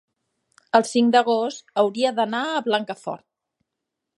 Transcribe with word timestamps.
el 0.77 0.85
cinc 0.91 1.11
d'agost 1.15 1.61
hauria 1.83 2.13
d'anar 2.21 2.41
a 2.55 2.65
Blancafort. 2.69 3.25